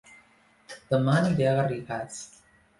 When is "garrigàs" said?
1.61-2.21